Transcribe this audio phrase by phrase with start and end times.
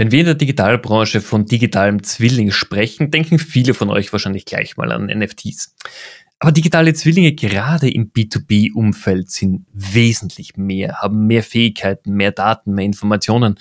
[0.00, 4.78] Wenn wir in der Digitalbranche von digitalem Zwilling sprechen, denken viele von euch wahrscheinlich gleich
[4.78, 5.76] mal an NFTs.
[6.38, 12.86] Aber digitale Zwillinge gerade im B2B-Umfeld sind wesentlich mehr, haben mehr Fähigkeiten, mehr Daten, mehr
[12.86, 13.56] Informationen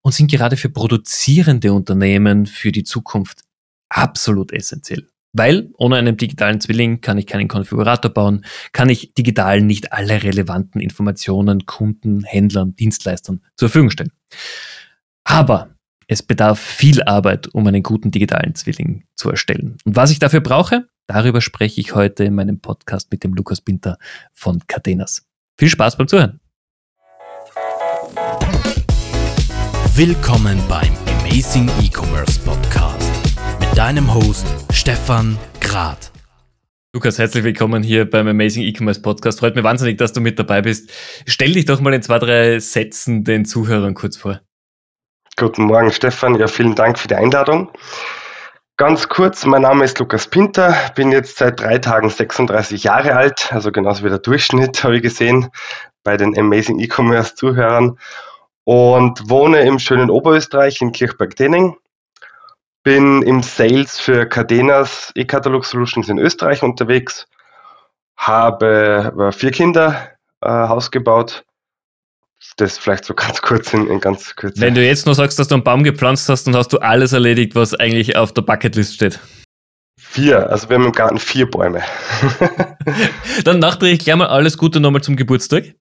[0.00, 3.40] und sind gerade für produzierende Unternehmen für die Zukunft
[3.88, 5.08] absolut essentiell.
[5.32, 10.22] Weil ohne einen digitalen Zwilling kann ich keinen Konfigurator bauen, kann ich digital nicht alle
[10.22, 14.12] relevanten Informationen Kunden, Händlern, Dienstleistern zur Verfügung stellen.
[15.24, 15.74] Aber
[16.10, 19.76] es bedarf viel Arbeit, um einen guten digitalen Zwilling zu erstellen.
[19.84, 23.60] Und was ich dafür brauche, darüber spreche ich heute in meinem Podcast mit dem Lukas
[23.60, 23.96] Binter
[24.32, 25.28] von Cadenas.
[25.56, 26.40] Viel Spaß beim Zuhören.
[29.94, 33.12] Willkommen beim Amazing E-Commerce Podcast
[33.60, 36.10] mit deinem Host Stefan Grad.
[36.92, 39.38] Lukas, herzlich willkommen hier beim Amazing E-Commerce Podcast.
[39.38, 40.90] Freut mich wahnsinnig, dass du mit dabei bist.
[41.26, 44.40] Stell dich doch mal in zwei, drei Sätzen den Zuhörern kurz vor.
[45.40, 46.34] Guten Morgen, Stefan.
[46.34, 47.70] Ja, vielen Dank für die Einladung.
[48.76, 53.50] Ganz kurz, mein Name ist Lukas Pinter, bin jetzt seit drei Tagen 36 Jahre alt,
[53.50, 55.48] also genauso wie der Durchschnitt, habe ich gesehen,
[56.04, 57.98] bei den Amazing E-Commerce Zuhörern
[58.64, 61.74] und wohne im schönen Oberösterreich in Kirchberg-Dening.
[62.82, 67.26] Bin im Sales für Cadenas E-Katalog Solutions in Österreich unterwegs,
[68.14, 70.10] habe äh, vier Kinder,
[70.42, 71.46] äh, Haus gebaut
[72.56, 74.60] das vielleicht so ganz kurz in, in ganz kurz.
[74.60, 77.12] Wenn du jetzt nur sagst, dass du einen Baum gepflanzt hast, dann hast du alles
[77.12, 79.20] erledigt, was eigentlich auf der Bucketlist steht.
[79.98, 81.82] Vier, also wir haben im Garten vier Bäume.
[83.44, 85.74] dann nachträge ich gleich mal alles Gute nochmal zum Geburtstag.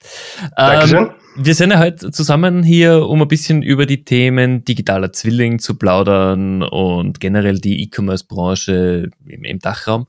[0.56, 1.06] Dankeschön.
[1.06, 5.60] Ähm, wir sind ja heute zusammen hier, um ein bisschen über die Themen digitaler Zwilling
[5.60, 10.08] zu plaudern und generell die E-Commerce-Branche im, im Dachraum.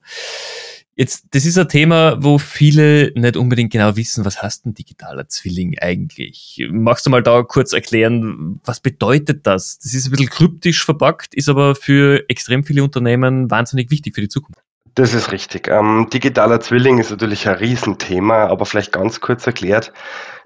[1.00, 5.28] Jetzt, das ist ein Thema, wo viele nicht unbedingt genau wissen, was heißt ein digitaler
[5.28, 6.62] Zwilling eigentlich?
[6.70, 9.78] Magst du mal da kurz erklären, was bedeutet das?
[9.78, 14.20] Das ist ein bisschen kryptisch verpackt, ist aber für extrem viele Unternehmen wahnsinnig wichtig für
[14.20, 14.60] die Zukunft.
[14.94, 15.68] Das ist richtig.
[15.68, 19.94] Ähm, digitaler Zwilling ist natürlich ein Riesenthema, aber vielleicht ganz kurz erklärt.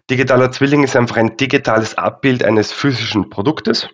[0.09, 3.89] Digitaler Zwilling ist einfach ein digitales Abbild eines physischen Produktes.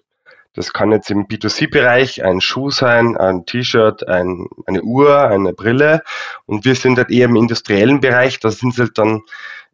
[0.55, 6.03] Das kann jetzt im B2C-Bereich ein Schuh sein, ein T-Shirt, ein, eine Uhr, eine Brille.
[6.47, 8.41] Und wir sind halt eher im industriellen Bereich.
[8.41, 9.23] Da sind es halt dann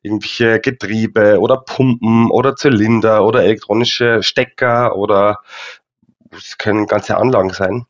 [0.03, 5.39] irgendwelche Getriebe oder Pumpen oder Zylinder oder elektronische Stecker oder
[6.31, 7.87] es können ganze Anlagen sein.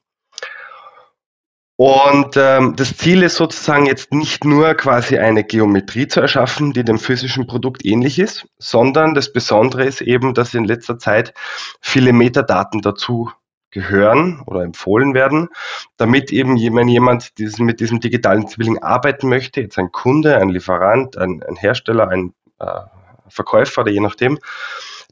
[1.77, 6.85] Und ähm, das Ziel ist sozusagen jetzt nicht nur quasi eine Geometrie zu erschaffen, die
[6.85, 11.35] dem physischen Produkt ähnlich ist, sondern das Besondere ist eben, dass in letzter Zeit
[11.83, 13.31] viele Metadaten dazu
[13.71, 15.49] gehören oder empfohlen werden,
[15.99, 20.49] damit eben wenn jemand diesen, mit diesem digitalen Zwilling arbeiten möchte, jetzt ein Kunde, ein
[20.49, 22.81] Lieferant, ein, ein Hersteller, ein äh,
[23.29, 24.39] Verkäufer oder je nachdem,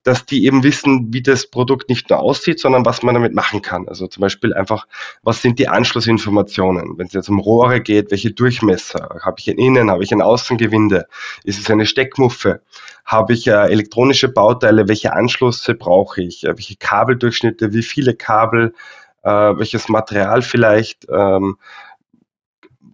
[0.05, 3.63] dass die eben wissen, wie das Produkt nicht nur aussieht, sondern was man damit machen
[3.63, 3.89] kann.
[3.89, 4.87] Also zum Beispiel einfach,
[5.23, 6.97] was sind die Anschlussinformationen?
[6.99, 9.21] Wenn es jetzt um Rohre geht, welche Durchmesser?
[9.23, 11.07] Habe ich ein Innen, habe ich ein Außengewinde?
[11.43, 12.61] Ist es eine Steckmuffe?
[13.05, 14.89] Habe ich äh, elektronische Bauteile?
[14.89, 16.45] Welche Anschlüsse brauche ich?
[16.45, 17.73] Äh, welche Kabeldurchschnitte?
[17.73, 18.75] Wie viele Kabel?
[19.23, 21.07] Äh, welches Material vielleicht?
[21.11, 21.57] Ähm,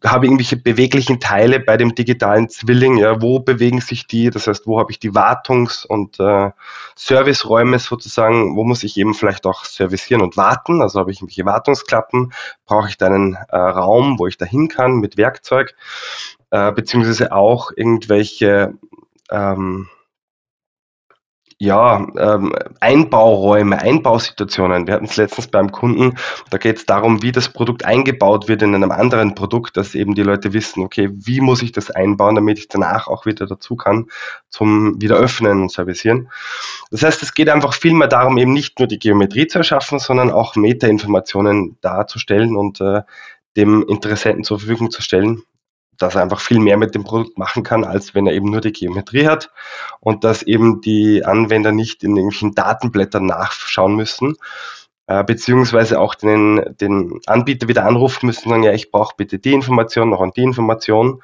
[0.04, 4.66] habe irgendwelche beweglichen Teile bei dem digitalen Zwilling, ja, wo bewegen sich die, das heißt,
[4.66, 6.50] wo habe ich die Wartungs- und äh,
[6.96, 11.44] Serviceräume sozusagen, wo muss ich eben vielleicht auch servicieren und warten, also habe ich irgendwelche
[11.44, 12.32] Wartungsklappen,
[12.66, 15.74] brauche ich da einen äh, Raum, wo ich da hin kann mit Werkzeug,
[16.50, 18.74] äh, beziehungsweise auch irgendwelche
[19.30, 19.88] ähm,
[21.62, 24.86] ja, ähm, Einbauräume, Einbausituationen.
[24.86, 26.16] Wir hatten es letztens beim Kunden,
[26.48, 30.14] da geht es darum, wie das Produkt eingebaut wird in einem anderen Produkt, dass eben
[30.14, 33.76] die Leute wissen, okay, wie muss ich das einbauen, damit ich danach auch wieder dazu
[33.76, 34.06] kann
[34.48, 36.30] zum wieder öffnen und servicieren.
[36.90, 39.98] Das heißt, es geht einfach viel mehr darum, eben nicht nur die Geometrie zu erschaffen,
[39.98, 43.02] sondern auch Metainformationen darzustellen und äh,
[43.58, 45.42] dem Interessenten zur Verfügung zu stellen,
[46.00, 48.60] dass er einfach viel mehr mit dem Produkt machen kann, als wenn er eben nur
[48.60, 49.50] die Geometrie hat
[50.00, 54.36] und dass eben die Anwender nicht in irgendwelchen Datenblättern nachschauen müssen,
[55.06, 59.38] äh, beziehungsweise auch den, den Anbieter wieder anrufen müssen und sagen, ja, ich brauche bitte
[59.38, 61.22] die Information, noch an die Information.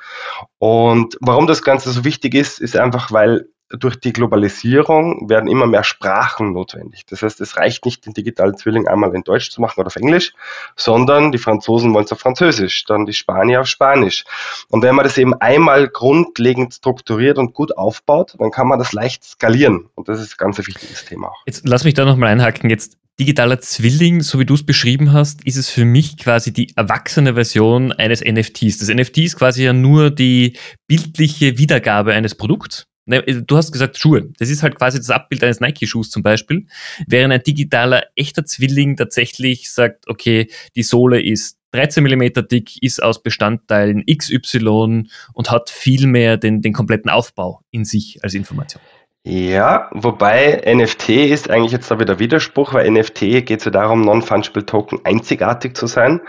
[0.58, 5.66] Und warum das Ganze so wichtig ist, ist einfach, weil durch die Globalisierung werden immer
[5.66, 7.06] mehr Sprachen notwendig.
[7.06, 9.96] Das heißt, es reicht nicht, den digitalen Zwilling einmal in Deutsch zu machen oder auf
[9.96, 10.32] Englisch,
[10.76, 14.24] sondern die Franzosen wollen es auf Französisch, dann die Spanier auf Spanisch.
[14.68, 18.92] Und wenn man das eben einmal grundlegend strukturiert und gut aufbaut, dann kann man das
[18.92, 19.88] leicht skalieren.
[19.94, 21.32] Und das ist ein ganz wichtiges Thema.
[21.46, 22.70] Jetzt lass mich da nochmal einhaken.
[22.70, 26.76] Jetzt digitaler Zwilling, so wie du es beschrieben hast, ist es für mich quasi die
[26.76, 28.78] erwachsene Version eines NFTs.
[28.78, 30.56] Das NFT ist quasi ja nur die
[30.86, 34.30] bildliche Wiedergabe eines Produkts du hast gesagt Schuhe.
[34.38, 36.66] Das ist halt quasi das Abbild eines Nike-Schuhs zum Beispiel.
[37.06, 43.02] Während ein digitaler, echter Zwilling tatsächlich sagt, okay, die Sohle ist 13 mm dick, ist
[43.02, 45.04] aus Bestandteilen XY
[45.34, 48.82] und hat viel mehr den, den kompletten Aufbau in sich als Information.
[49.28, 54.02] Ja, wobei NFT ist eigentlich jetzt da wieder Widerspruch, weil NFT geht es ja darum,
[54.02, 56.20] Non-Fungible Token einzigartig zu sein.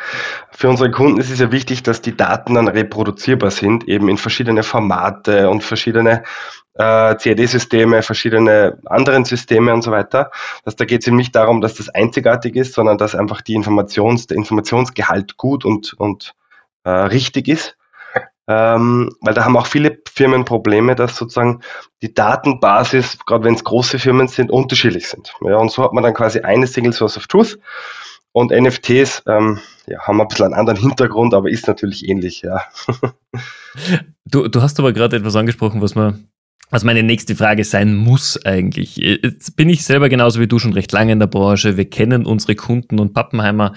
[0.50, 4.18] Für unsere Kunden ist es ja wichtig, dass die Daten dann reproduzierbar sind, eben in
[4.18, 6.24] verschiedene Formate und verschiedene
[6.74, 10.32] äh, CAD-Systeme, verschiedene anderen Systeme und so weiter.
[10.66, 13.54] Dass da geht es eben nicht darum, dass das einzigartig ist, sondern dass einfach die
[13.54, 16.34] Informations, der Informationsgehalt gut und, und
[16.84, 17.77] äh, richtig ist.
[18.50, 21.62] Ähm, weil da haben auch viele Firmen Probleme, dass sozusagen
[22.02, 25.34] die Datenbasis, gerade wenn es große Firmen sind, unterschiedlich sind.
[25.42, 27.60] Ja, und so hat man dann quasi eine Single Source of Truth.
[28.32, 32.62] Und NFTs ähm, ja, haben ein bisschen einen anderen Hintergrund, aber ist natürlich ähnlich, ja.
[34.26, 36.28] du, du hast aber gerade etwas angesprochen, was man
[36.70, 38.98] was meine nächste Frage sein muss eigentlich.
[38.98, 41.78] Jetzt bin ich selber genauso wie du schon recht lange in der Branche.
[41.78, 43.74] Wir kennen unsere Kunden und Pappenheimer.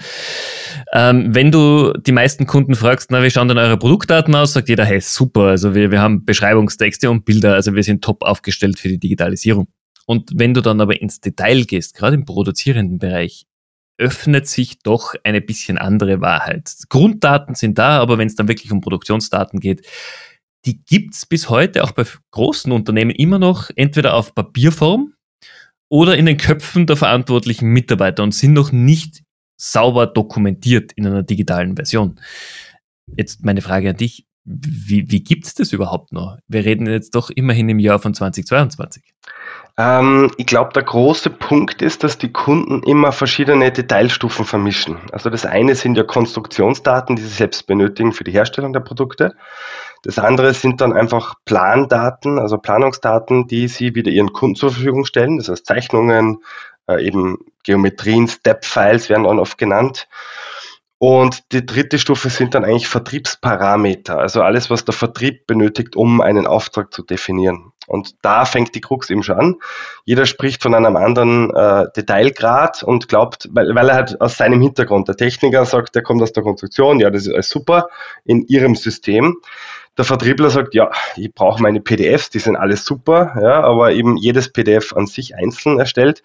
[0.93, 4.67] Ähm, wenn du die meisten Kunden fragst, na, wie schauen denn eure Produktdaten aus, sagt
[4.67, 5.43] jeder, hey, super.
[5.43, 9.67] Also wir, wir haben Beschreibungstexte und Bilder, also wir sind top aufgestellt für die Digitalisierung.
[10.05, 13.45] Und wenn du dann aber ins Detail gehst, gerade im produzierenden Bereich,
[13.97, 16.73] öffnet sich doch eine bisschen andere Wahrheit.
[16.89, 19.85] Grunddaten sind da, aber wenn es dann wirklich um Produktionsdaten geht,
[20.65, 25.13] die gibt's bis heute auch bei großen Unternehmen immer noch entweder auf Papierform
[25.89, 29.23] oder in den Köpfen der verantwortlichen Mitarbeiter und sind noch nicht
[29.61, 32.19] sauber dokumentiert in einer digitalen Version.
[33.15, 34.25] Jetzt meine Frage an dich.
[34.43, 36.39] Wie, wie gibt es das überhaupt noch?
[36.47, 39.03] Wir reden jetzt doch immerhin im Jahr von 2022.
[39.77, 44.97] Ähm, ich glaube, der große Punkt ist, dass die Kunden immer verschiedene Detailstufen vermischen.
[45.11, 49.35] Also das eine sind ja Konstruktionsdaten, die sie selbst benötigen für die Herstellung der Produkte.
[50.01, 55.05] Das andere sind dann einfach Plandaten, also Planungsdaten, die Sie wieder Ihren Kunden zur Verfügung
[55.05, 55.37] stellen.
[55.37, 56.39] Das heißt Zeichnungen,
[56.87, 60.07] äh, eben Geometrien, Step-Files werden dann oft genannt.
[61.03, 66.21] Und die dritte Stufe sind dann eigentlich Vertriebsparameter, also alles, was der Vertrieb benötigt, um
[66.21, 67.71] einen Auftrag zu definieren.
[67.87, 69.55] Und da fängt die Krux eben schon an.
[70.05, 74.61] Jeder spricht von einem anderen äh, Detailgrad und glaubt, weil, weil er halt aus seinem
[74.61, 77.87] Hintergrund, der Techniker sagt, der kommt aus der Konstruktion, ja, das ist alles super
[78.23, 79.37] in ihrem System.
[79.97, 84.17] Der Vertriebler sagt, ja, ich brauche meine PDFs, die sind alles super, ja, aber eben
[84.17, 86.21] jedes PDF an sich einzeln erstellt.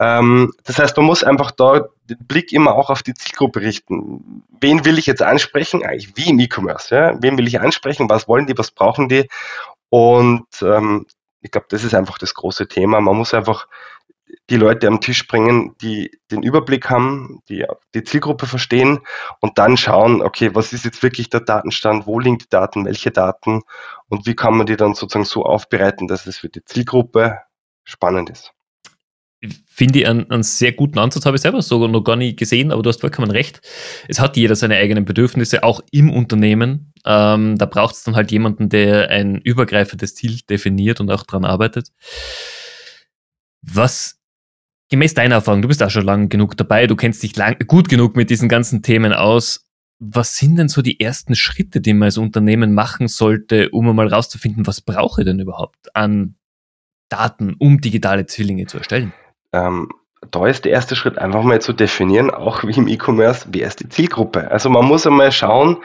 [0.00, 4.42] Ähm, das heißt, man muss einfach da den Blick immer auch auf die Zielgruppe richten.
[4.60, 5.84] Wen will ich jetzt ansprechen?
[5.84, 6.94] Eigentlich wie im E-Commerce.
[6.94, 7.22] Ja?
[7.22, 8.08] Wen will ich ansprechen?
[8.08, 8.56] Was wollen die?
[8.56, 9.28] Was brauchen die?
[9.90, 11.06] Und ähm,
[11.42, 13.00] ich glaube, das ist einfach das große Thema.
[13.00, 13.68] Man muss einfach
[14.48, 19.00] die Leute am Tisch bringen, die den Überblick haben, die die Zielgruppe verstehen
[19.40, 23.10] und dann schauen, okay, was ist jetzt wirklich der Datenstand, wo liegen die Daten, welche
[23.10, 23.62] Daten
[24.08, 27.40] und wie kann man die dann sozusagen so aufbereiten, dass es für die Zielgruppe
[27.84, 28.52] spannend ist.
[29.66, 32.70] Finde ich einen, einen sehr guten Ansatz, habe ich selber sogar noch gar nicht gesehen,
[32.70, 33.62] aber du hast vollkommen recht.
[34.06, 36.92] Es hat jeder seine eigenen Bedürfnisse, auch im Unternehmen.
[37.06, 41.46] Ähm, da braucht es dann halt jemanden, der ein übergreifendes Ziel definiert und auch dran
[41.46, 41.90] arbeitet.
[43.62, 44.20] Was
[44.90, 47.88] gemäß deiner Erfahrung, du bist auch schon lang genug dabei, du kennst dich lang, gut
[47.88, 49.66] genug mit diesen ganzen Themen aus.
[49.98, 54.08] Was sind denn so die ersten Schritte, die man als Unternehmen machen sollte, um einmal
[54.08, 56.36] rauszufinden, was brauche ich denn überhaupt an
[57.08, 59.12] Daten, um digitale Zwillinge zu erstellen?
[59.52, 59.88] Ähm,
[60.30, 63.80] da ist der erste Schritt einfach mal zu definieren, auch wie im E-Commerce, wer ist
[63.80, 64.50] die Zielgruppe.
[64.50, 65.78] Also man muss einmal schauen,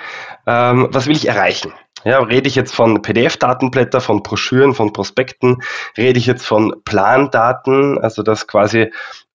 [0.45, 1.74] ähm, was will ich erreichen.
[2.03, 5.63] Ja, rede ich jetzt von PDF-Datenblätter, von Broschüren, von Prospekten,
[5.98, 8.91] rede ich jetzt von Plandaten, also dass quasi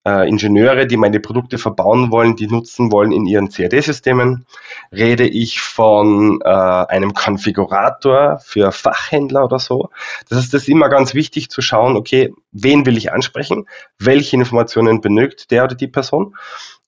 [0.06, 4.46] äh, Ingenieure, die meine Produkte verbauen wollen, die nutzen wollen in ihren CAD-Systemen.
[4.92, 9.90] Rede ich von äh, einem Konfigurator für Fachhändler oder so.
[10.28, 13.66] Das heißt, das ist immer ganz wichtig zu schauen, okay, wen will ich ansprechen,
[13.98, 16.36] welche Informationen benötigt der oder die Person,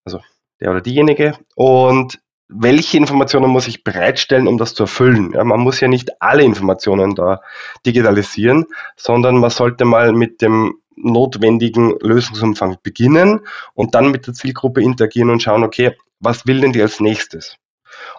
[0.04, 0.20] also
[0.60, 2.20] der oder diejenige und
[2.54, 5.32] welche Informationen muss ich bereitstellen, um das zu erfüllen.
[5.34, 7.40] Ja, man muss ja nicht alle Informationen da
[7.86, 8.66] digitalisieren,
[8.96, 13.40] sondern man sollte mal mit dem notwendigen Lösungsumfang beginnen
[13.74, 17.56] und dann mit der Zielgruppe interagieren und schauen, okay, was will denn die als nächstes?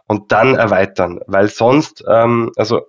[0.08, 2.82] Und dann erweitern, weil sonst, ähm, also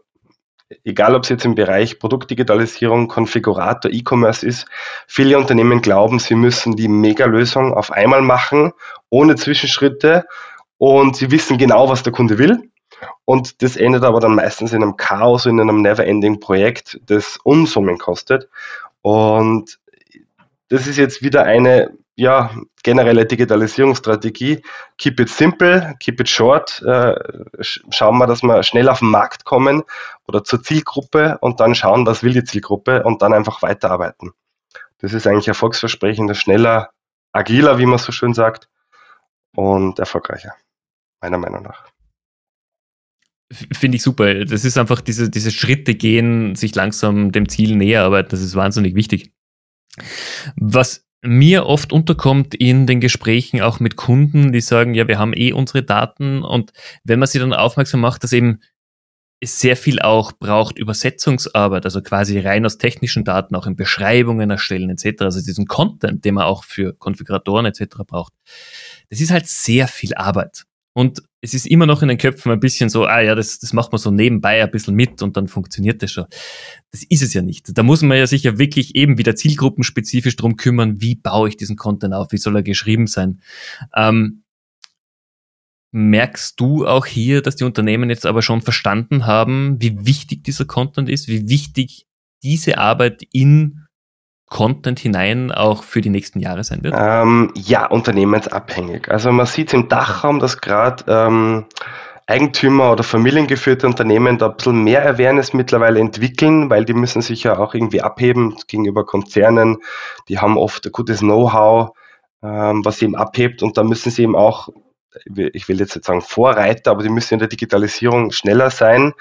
[0.84, 4.66] egal ob es jetzt im Bereich Produktdigitalisierung, Konfigurator, E-Commerce ist,
[5.06, 8.72] viele Unternehmen glauben, sie müssen die Mega-Lösung auf einmal machen,
[9.10, 10.24] ohne Zwischenschritte
[10.78, 12.70] und sie wissen genau, was der Kunde will.
[13.24, 18.48] Und das endet aber dann meistens in einem Chaos, in einem Never-Ending-Projekt, das Unsummen kostet.
[19.02, 19.78] Und
[20.68, 22.50] das ist jetzt wieder eine ja,
[22.82, 24.62] generelle Digitalisierungsstrategie.
[24.98, 26.80] Keep it simple, keep it short.
[26.82, 27.14] Äh,
[27.60, 29.82] schauen wir, dass wir schnell auf den Markt kommen
[30.28, 34.32] oder zur Zielgruppe und dann schauen, was will die Zielgruppe und dann einfach weiterarbeiten.
[34.98, 36.90] Das ist eigentlich erfolgsversprechender, schneller,
[37.32, 38.68] agiler, wie man so schön sagt,
[39.56, 40.54] und erfolgreicher,
[41.24, 41.88] meiner Meinung nach.
[43.50, 44.44] Finde ich super.
[44.44, 48.30] Das ist einfach diese, diese Schritte gehen, sich langsam dem Ziel näher arbeiten.
[48.30, 49.32] Das ist wahnsinnig wichtig.
[50.56, 55.32] Was mir oft unterkommt in den Gesprächen auch mit Kunden, die sagen, ja, wir haben
[55.34, 56.72] eh unsere Daten und
[57.04, 58.60] wenn man sie dann aufmerksam macht, dass eben
[59.42, 64.90] sehr viel auch braucht Übersetzungsarbeit, also quasi rein aus technischen Daten, auch in Beschreibungen erstellen
[64.90, 67.96] etc., also diesen Content, den man auch für Konfiguratoren etc.
[68.06, 68.32] braucht.
[69.10, 70.64] Das ist halt sehr viel Arbeit.
[70.96, 73.72] Und es ist immer noch in den Köpfen ein bisschen so, ah ja, das, das
[73.72, 76.26] macht man so nebenbei ein bisschen mit und dann funktioniert das schon.
[76.92, 77.76] Das ist es ja nicht.
[77.76, 81.56] Da muss man ja sich ja wirklich eben wieder zielgruppenspezifisch drum kümmern, wie baue ich
[81.56, 83.40] diesen Content auf, wie soll er geschrieben sein.
[83.94, 84.44] Ähm,
[85.90, 90.64] merkst du auch hier, dass die Unternehmen jetzt aber schon verstanden haben, wie wichtig dieser
[90.64, 92.06] Content ist, wie wichtig
[92.42, 93.83] diese Arbeit in
[94.54, 96.94] Content hinein auch für die nächsten Jahre sein wird?
[96.96, 99.10] Ähm, ja, unternehmensabhängig.
[99.10, 101.64] Also man sieht im Dachraum, dass gerade ähm,
[102.28, 107.42] Eigentümer oder familiengeführte Unternehmen da ein bisschen mehr Awareness mittlerweile entwickeln, weil die müssen sich
[107.42, 109.78] ja auch irgendwie abheben gegenüber Konzernen.
[110.28, 111.90] Die haben oft ein gutes Know-how,
[112.44, 114.68] ähm, was sie eben abhebt und da müssen sie eben auch
[115.24, 119.12] ich will jetzt nicht sagen Vorreiter, aber die müssen in der Digitalisierung schneller sein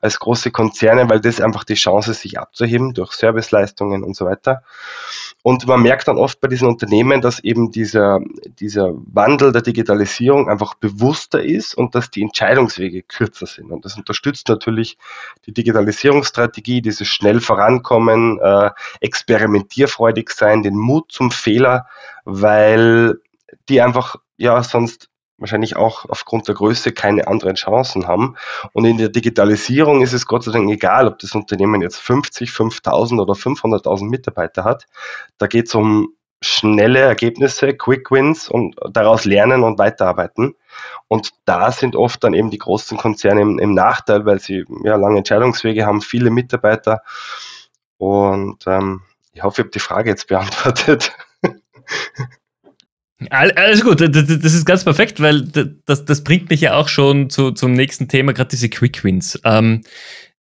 [0.00, 4.24] als große Konzerne, weil das einfach die Chance ist, sich abzuheben durch Serviceleistungen und so
[4.24, 4.62] weiter.
[5.42, 8.20] Und man merkt dann oft bei diesen Unternehmen, dass eben dieser,
[8.60, 13.72] dieser Wandel der Digitalisierung einfach bewusster ist und dass die Entscheidungswege kürzer sind.
[13.72, 14.98] Und das unterstützt natürlich
[15.46, 21.86] die Digitalisierungsstrategie, dieses schnell vorankommen, äh, experimentierfreudig sein, den Mut zum Fehler,
[22.24, 23.18] weil
[23.68, 25.08] die einfach ja sonst
[25.42, 28.36] wahrscheinlich auch aufgrund der Größe keine anderen Chancen haben.
[28.72, 32.50] Und in der Digitalisierung ist es Gott sei Dank egal, ob das Unternehmen jetzt 50,
[32.50, 34.86] 5000 oder 500.000 Mitarbeiter hat.
[35.38, 40.54] Da geht es um schnelle Ergebnisse, Quick Wins und daraus lernen und weiterarbeiten.
[41.08, 44.96] Und da sind oft dann eben die großen Konzerne im, im Nachteil, weil sie ja
[44.96, 47.02] lange Entscheidungswege haben, viele Mitarbeiter.
[47.98, 51.12] Und ähm, ich hoffe, ich habe die Frage jetzt beantwortet.
[53.30, 55.42] Alles gut, das ist ganz perfekt, weil
[55.86, 59.40] das, das bringt mich ja auch schon zu, zum nächsten Thema, gerade diese Quick Wins.
[59.44, 59.82] Ähm,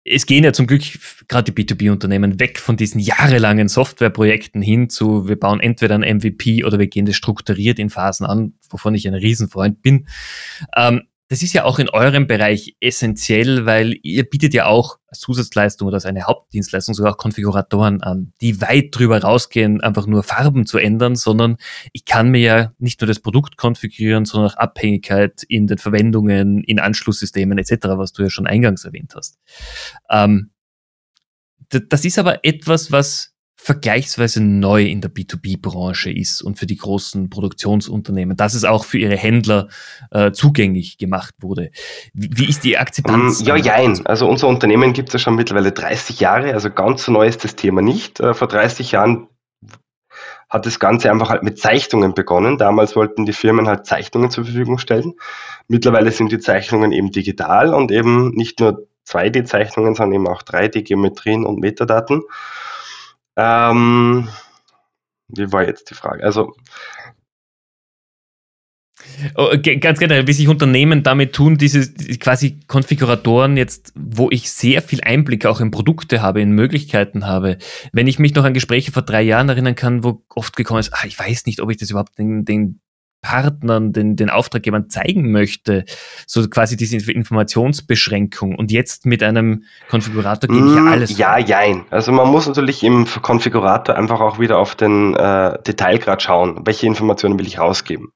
[0.03, 0.81] es gehen ja zum Glück
[1.27, 6.63] gerade die B2B-Unternehmen weg von diesen jahrelangen Softwareprojekten hin zu, wir bauen entweder ein MVP
[6.63, 10.07] oder wir gehen das strukturiert in Phasen an, wovon ich ein Riesenfreund bin.
[10.75, 15.19] Ähm, das ist ja auch in eurem Bereich essentiell, weil ihr bietet ja auch als
[15.19, 20.23] Zusatzleistung oder als eine Hauptdienstleistung sogar auch Konfiguratoren an, die weit drüber rausgehen, einfach nur
[20.23, 21.57] Farben zu ändern, sondern
[21.93, 26.63] ich kann mir ja nicht nur das Produkt konfigurieren, sondern auch Abhängigkeit in den Verwendungen,
[26.63, 29.37] in Anschlusssystemen etc., was du ja schon eingangs erwähnt hast.
[30.09, 30.49] Ähm,
[31.69, 37.29] das ist aber etwas, was vergleichsweise neu in der B2B-Branche ist und für die großen
[37.29, 39.67] Produktionsunternehmen, dass es auch für ihre Händler
[40.11, 41.69] äh, zugänglich gemacht wurde.
[42.13, 43.41] Wie, wie ist die Akzeptanz?
[43.41, 44.05] Um, ja, jein.
[44.05, 47.43] Also unser Unternehmen gibt es ja schon mittlerweile 30 Jahre, also ganz so neu ist
[47.43, 48.21] das Thema nicht.
[48.21, 49.27] Äh, vor 30 Jahren
[50.49, 52.57] hat das Ganze einfach halt mit Zeichnungen begonnen.
[52.57, 55.15] Damals wollten die Firmen halt Zeichnungen zur Verfügung stellen.
[55.67, 61.45] Mittlerweile sind die Zeichnungen eben digital und eben nicht nur 2D-Zeichnungen, sondern eben auch 3D-Geometrien
[61.45, 62.23] und Metadaten.
[63.37, 64.29] Ähm,
[65.29, 66.23] wie war jetzt die Frage?
[66.23, 66.53] Also
[69.35, 74.81] oh, Ganz generell, wie sich Unternehmen damit tun, diese quasi Konfiguratoren jetzt, wo ich sehr
[74.81, 77.57] viel Einblick auch in Produkte habe, in Möglichkeiten habe.
[77.93, 80.93] Wenn ich mich noch an Gespräche vor drei Jahren erinnern kann, wo oft gekommen ist,
[80.93, 82.81] ah, ich weiß nicht, ob ich das überhaupt den, den
[83.21, 85.85] Partnern, den, den Auftraggebern zeigen möchte,
[86.25, 88.55] so quasi diese Informationsbeschränkung.
[88.55, 91.17] Und jetzt mit einem Konfigurator geht mm, ja alles.
[91.17, 91.85] Ja, jein.
[91.89, 96.87] Also man muss natürlich im Konfigurator einfach auch wieder auf den äh, Detailgrad schauen, welche
[96.87, 98.13] Informationen will ich rausgeben.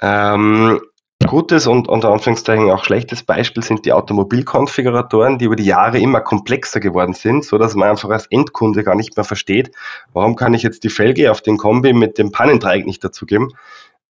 [0.00, 0.80] Ähm,
[1.26, 6.20] gutes und unter Anführungszeichen auch schlechtes Beispiel sind die Automobilkonfiguratoren, die über die Jahre immer
[6.20, 9.72] komplexer geworden sind, so dass man einfach als Endkunde gar nicht mehr versteht,
[10.12, 13.50] warum kann ich jetzt die Felge auf den Kombi mit dem Pannendreieck nicht dazugeben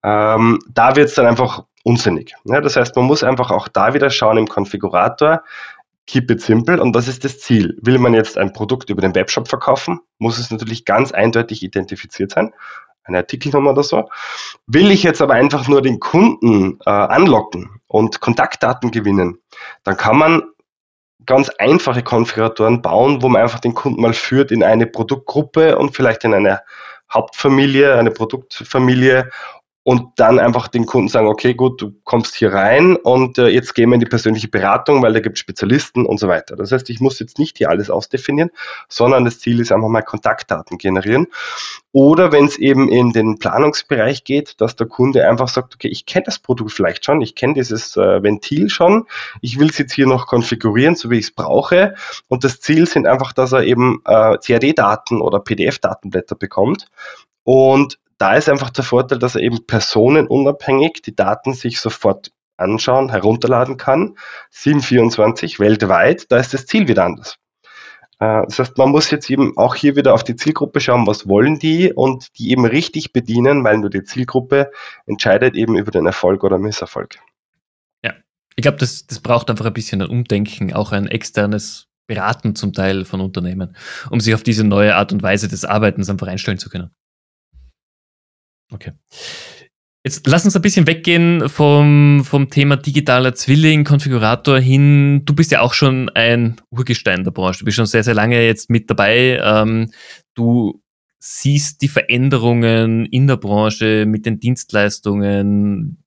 [0.02, 2.34] ähm, da wird es dann einfach unsinnig.
[2.44, 5.42] Ja, das heißt, man muss einfach auch da wieder schauen im Konfigurator,
[6.06, 7.76] keep it simple und was ist das Ziel?
[7.82, 12.32] Will man jetzt ein Produkt über den Webshop verkaufen, muss es natürlich ganz eindeutig identifiziert
[12.32, 12.52] sein,
[13.04, 14.08] eine Artikelnummer oder so.
[14.66, 19.38] Will ich jetzt aber einfach nur den Kunden äh, anlocken und Kontaktdaten gewinnen,
[19.84, 20.42] dann kann man
[21.26, 25.94] ganz einfache Konfiguratoren bauen, wo man einfach den Kunden mal führt in eine Produktgruppe und
[25.94, 26.60] vielleicht in eine
[27.12, 29.30] Hauptfamilie, eine Produktfamilie
[29.88, 33.74] und dann einfach den Kunden sagen, okay, gut, du kommst hier rein und äh, jetzt
[33.74, 36.56] gehen wir in die persönliche Beratung, weil da gibt Spezialisten und so weiter.
[36.56, 38.50] Das heißt, ich muss jetzt nicht hier alles ausdefinieren,
[38.90, 41.28] sondern das Ziel ist einfach mal Kontaktdaten generieren.
[41.92, 46.04] Oder wenn es eben in den Planungsbereich geht, dass der Kunde einfach sagt, okay, ich
[46.04, 49.06] kenne das Produkt vielleicht schon, ich kenne dieses äh, Ventil schon,
[49.40, 51.94] ich will es jetzt hier noch konfigurieren, so wie ich es brauche.
[52.28, 56.90] Und das Ziel sind einfach, dass er eben äh, CAD-Daten oder PDF-Datenblätter bekommt.
[57.42, 63.10] Und da ist einfach der Vorteil, dass er eben personenunabhängig die Daten sich sofort anschauen,
[63.10, 64.16] herunterladen kann.
[64.50, 67.38] 724 weltweit, da ist das Ziel wieder anders.
[68.18, 71.28] Äh, das heißt, man muss jetzt eben auch hier wieder auf die Zielgruppe schauen, was
[71.28, 74.70] wollen die und die eben richtig bedienen, weil nur die Zielgruppe
[75.06, 77.16] entscheidet eben über den Erfolg oder Misserfolg.
[78.04, 78.14] Ja,
[78.56, 82.72] ich glaube, das, das braucht einfach ein bisschen ein Umdenken, auch ein externes Beraten zum
[82.72, 83.76] Teil von Unternehmen,
[84.10, 86.90] um sich auf diese neue Art und Weise des Arbeitens einfach einstellen zu können.
[88.72, 88.92] Okay.
[90.04, 95.22] Jetzt lass uns ein bisschen weggehen vom, vom Thema digitaler Zwilling, Konfigurator hin.
[95.24, 97.60] Du bist ja auch schon ein Urgestein der Branche.
[97.60, 99.40] Du bist schon sehr, sehr lange jetzt mit dabei.
[99.42, 99.90] Ähm,
[100.34, 100.80] du
[101.18, 106.04] siehst die Veränderungen in der Branche mit den Dienstleistungen.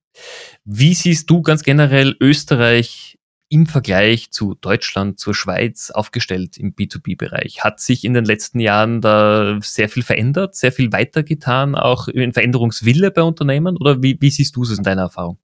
[0.64, 3.11] Wie siehst du ganz generell Österreich
[3.52, 7.62] im Vergleich zu Deutschland, zur Schweiz aufgestellt im B2B-Bereich?
[7.62, 12.32] Hat sich in den letzten Jahren da sehr viel verändert, sehr viel weitergetan, auch in
[12.32, 13.76] Veränderungswille bei Unternehmen?
[13.76, 15.38] Oder wie, wie siehst du es in deiner Erfahrung?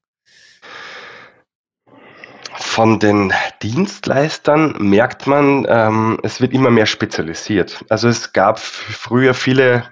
[2.55, 7.85] Von den Dienstleistern merkt man, ähm, es wird immer mehr spezialisiert.
[7.91, 9.85] Also es gab früher viele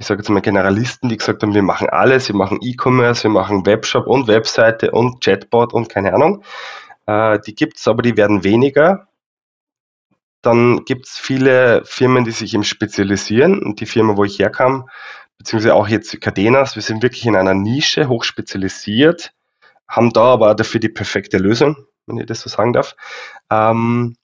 [0.00, 3.30] ich sage jetzt mal Generalisten, die gesagt haben, wir machen alles, wir machen E-Commerce, wir
[3.30, 6.42] machen Webshop und Webseite und Chatbot und keine Ahnung.
[7.10, 9.08] Äh, die gibt es, aber die werden weniger.
[10.42, 13.62] Dann gibt es viele Firmen, die sich eben spezialisieren.
[13.62, 14.88] Und die Firma, wo ich herkam,
[15.36, 19.32] beziehungsweise auch jetzt Cadenas, wir sind wirklich in einer Nische hochspezialisiert,
[19.88, 21.76] haben da aber dafür die perfekte Lösung,
[22.06, 22.94] wenn ich das so sagen darf.
[23.50, 24.16] Ähm,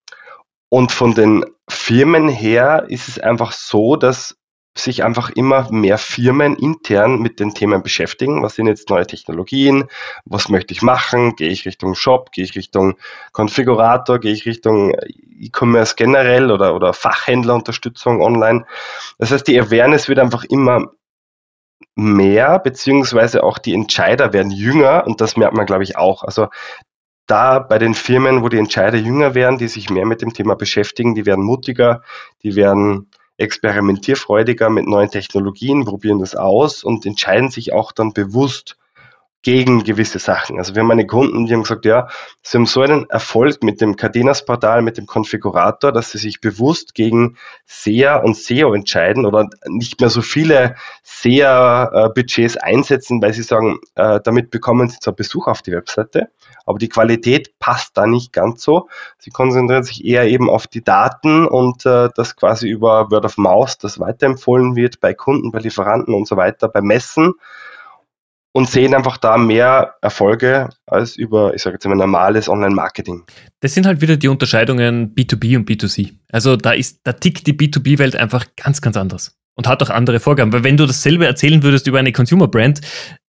[0.69, 4.37] und von den Firmen her ist es einfach so, dass
[4.78, 8.42] sich einfach immer mehr Firmen intern mit den Themen beschäftigen.
[8.42, 9.85] Was sind jetzt neue Technologien?
[10.25, 11.35] Was möchte ich machen?
[11.37, 12.30] Gehe ich Richtung Shop?
[12.32, 12.97] Gehe ich Richtung
[13.32, 14.19] Konfigurator?
[14.19, 14.93] Gehe ich Richtung
[15.39, 18.67] E-Commerce generell oder, oder Fachhändlerunterstützung online?
[19.19, 20.93] Das heißt, die Awareness wird einfach immer
[21.95, 26.23] mehr, beziehungsweise auch die Entscheider werden jünger und das merkt man, glaube ich, auch.
[26.23, 26.49] Also
[27.26, 30.54] da bei den Firmen, wo die Entscheider jünger werden, die sich mehr mit dem Thema
[30.54, 32.02] beschäftigen, die werden mutiger,
[32.43, 38.77] die werden experimentierfreudiger mit neuen Technologien, probieren das aus und entscheiden sich auch dann bewusst
[39.47, 40.59] gegen gewisse Sachen.
[40.59, 42.09] Also wir haben meine Kunden, die haben gesagt, ja,
[42.43, 46.97] sie haben so einen Erfolg mit dem Cadenas-Portal, mit dem Konfigurator, dass sie sich bewusst
[46.97, 53.78] gegen SEA und SEO entscheiden oder nicht mehr so viele SEA-Budgets einsetzen, weil sie sagen,
[53.95, 56.26] äh, damit bekommen sie zwar Besuch auf die Webseite,
[56.65, 58.89] aber die Qualität passt da nicht ganz so.
[59.17, 63.39] Sie konzentrieren sich eher eben auf die Daten und äh, das quasi über Word of
[63.39, 67.35] Mouse, das weiterempfohlen wird bei Kunden, bei Lieferanten und so weiter, bei Messen
[68.56, 73.25] und sehen einfach da mehr Erfolge als über, ich sage jetzt mal, normales Online-Marketing.
[73.60, 76.14] Das sind halt wieder die Unterscheidungen B2B und B2C.
[76.32, 80.21] Also da ist, da tickt die B2B-Welt einfach ganz, ganz anders und hat auch andere
[80.21, 80.54] Vorgaben.
[80.54, 82.80] Weil wenn du dasselbe erzählen würdest über eine Consumer-Brand,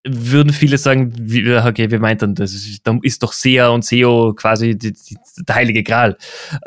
[0.08, 4.34] würden viele sagen, wie, okay, wir meinten, das ist, da ist doch SEA und SEO
[4.34, 6.16] quasi die, die, der heilige Gral.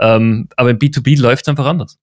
[0.00, 1.96] Ähm, aber im B2B läuft es einfach anders.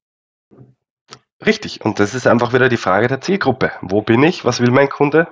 [1.45, 3.73] Richtig, und das ist einfach wieder die Frage der Zielgruppe.
[3.81, 4.43] Wo bin ich?
[4.43, 5.27] Was will mein Kunde?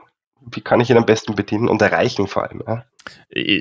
[0.51, 2.63] Wie kann ich ihn am besten bedienen und erreichen vor allem.
[2.65, 2.85] Ja?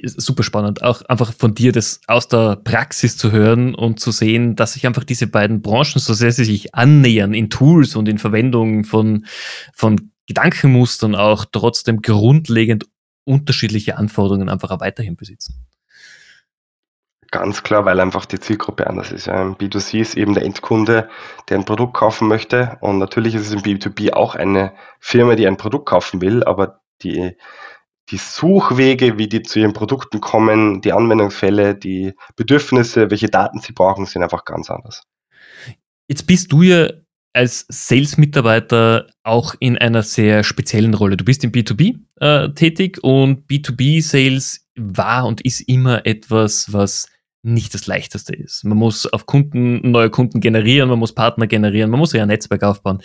[0.05, 4.57] Super spannend, auch einfach von dir das aus der Praxis zu hören und zu sehen,
[4.57, 8.18] dass sich einfach diese beiden Branchen, so sehr sie sich annähern in Tools und in
[8.18, 9.27] Verwendung von,
[9.75, 12.87] von Gedankenmustern, auch trotzdem grundlegend
[13.25, 15.66] unterschiedliche Anforderungen einfach auch weiterhin besitzen.
[17.35, 19.27] Ganz klar, weil einfach die Zielgruppe anders ist.
[19.27, 21.09] Im B2C ist eben der Endkunde,
[21.49, 22.79] der ein Produkt kaufen möchte.
[22.81, 26.81] Und natürlich ist es im B2B auch eine Firma, die ein Produkt kaufen will, aber
[27.03, 27.37] die,
[28.11, 33.73] die Suchwege, wie die zu ihren Produkten kommen, die Anwendungsfälle, die Bedürfnisse, welche Daten sie
[33.73, 35.03] brauchen, sind einfach ganz anders.
[36.07, 36.87] Jetzt bist du ja
[37.33, 41.16] als Sales-Mitarbeiter auch in einer sehr speziellen Rolle.
[41.16, 47.09] Du bist im B2B äh, tätig und B2B-Sales war und ist immer etwas, was
[47.45, 48.65] nicht das Leichteste ist.
[48.65, 52.29] Man muss auf Kunden, neue Kunden generieren, man muss Partner generieren, man muss ja ein
[52.29, 53.03] Netzwerk aufbauen.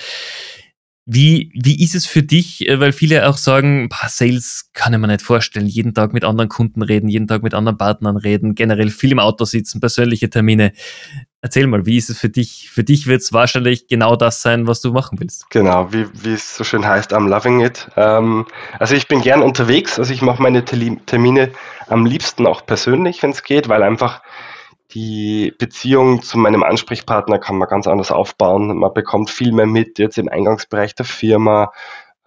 [1.06, 2.68] Wie, wie ist es für dich?
[2.68, 5.66] Äh, weil viele auch sagen, bah, Sales kann ich mir nicht vorstellen.
[5.66, 9.20] Jeden Tag mit anderen Kunden reden, jeden Tag mit anderen Partnern reden, generell viel im
[9.20, 10.72] Auto sitzen, persönliche Termine.
[11.42, 12.70] Erzähl mal, wie ist es für dich?
[12.70, 15.50] Für dich wird es wahrscheinlich genau das sein, was du machen willst.
[15.50, 17.88] Genau, wie, wie es so schön heißt, I'm loving it.
[17.96, 18.46] Ähm,
[18.78, 21.52] also ich bin gern unterwegs, also ich mache meine Termine
[21.88, 24.22] am liebsten auch persönlich, wenn es geht, weil einfach
[24.92, 28.78] die Beziehung zu meinem Ansprechpartner kann man ganz anders aufbauen.
[28.78, 31.72] Man bekommt viel mehr mit jetzt im Eingangsbereich der Firma.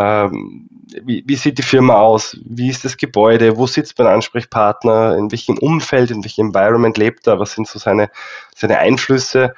[0.03, 0.69] Ähm,
[1.05, 2.37] wie, wie, sieht die Firma aus?
[2.45, 3.57] Wie ist das Gebäude?
[3.57, 5.17] Wo sitzt mein Ansprechpartner?
[5.17, 7.39] In welchem Umfeld, in welchem Environment lebt er?
[7.39, 8.11] Was sind so seine,
[8.55, 9.55] seine Einflüsse?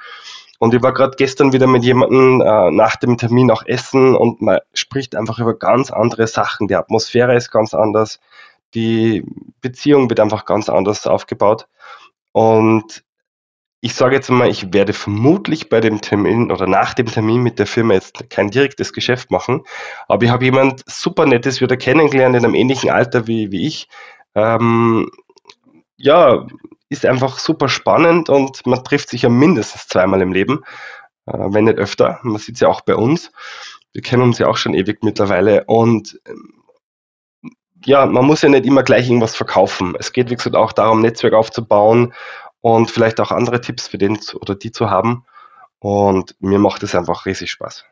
[0.59, 4.41] Und ich war gerade gestern wieder mit jemandem äh, nach dem Termin auch essen und
[4.41, 6.67] man spricht einfach über ganz andere Sachen.
[6.67, 8.19] Die Atmosphäre ist ganz anders.
[8.73, 9.25] Die
[9.61, 11.67] Beziehung wird einfach ganz anders aufgebaut.
[12.31, 13.04] Und
[13.81, 17.59] ich sage jetzt mal, ich werde vermutlich bei dem Termin oder nach dem Termin mit
[17.59, 19.63] der Firma jetzt kein direktes Geschäft machen,
[20.07, 23.87] aber ich habe jemand super Nettes wieder kennengelernt in einem ähnlichen Alter wie, wie ich.
[24.33, 25.11] Ähm,
[25.97, 26.47] ja,
[26.89, 30.63] ist einfach super spannend und man trifft sich ja mindestens zweimal im Leben,
[31.25, 32.19] äh, wenn nicht öfter.
[32.23, 33.31] Man sieht es ja auch bei uns.
[33.93, 36.53] Wir kennen uns ja auch schon ewig mittlerweile und ähm,
[37.85, 39.95] ja, man muss ja nicht immer gleich irgendwas verkaufen.
[39.99, 42.13] Es geht, wie gesagt, auch darum, Netzwerk aufzubauen
[42.65, 45.23] und vielleicht auch andere Tipps für den oder die zu haben.
[45.77, 47.85] Und mir macht es einfach riesig Spaß.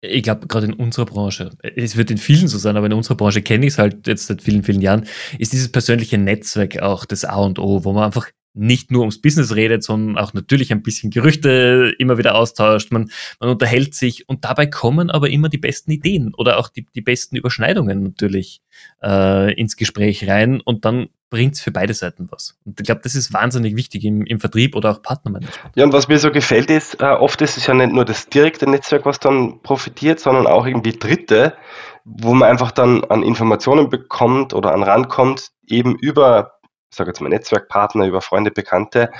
[0.00, 3.16] Ich glaube, gerade in unserer Branche, es wird in vielen so sein, aber in unserer
[3.16, 5.06] Branche kenne ich es halt jetzt seit vielen, vielen Jahren,
[5.38, 9.20] ist dieses persönliche Netzwerk auch das A und O, wo man einfach nicht nur ums
[9.20, 12.90] Business redet, sondern auch natürlich ein bisschen Gerüchte immer wieder austauscht.
[12.90, 16.86] Man, man unterhält sich und dabei kommen aber immer die besten Ideen oder auch die,
[16.92, 18.62] die besten Überschneidungen natürlich
[19.00, 22.56] äh, ins Gespräch rein und dann bringt es für beide Seiten was.
[22.64, 25.76] Und ich glaube, das ist wahnsinnig wichtig im, im Vertrieb oder auch Partnermanagement.
[25.76, 28.28] Ja, und was mir so gefällt ist, äh, oft ist es ja nicht nur das
[28.28, 31.54] direkte Netzwerk, was dann profitiert, sondern auch irgendwie Dritte,
[32.04, 36.52] wo man einfach dann an Informationen bekommt oder an rankommt, eben über
[36.90, 39.10] ich sage jetzt mal Netzwerkpartner, über Freunde, Bekannte,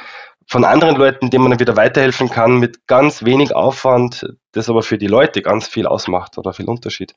[0.46, 4.82] von anderen Leuten, denen man dann wieder weiterhelfen kann, mit ganz wenig Aufwand, das aber
[4.82, 7.14] für die Leute ganz viel ausmacht oder viel Unterschied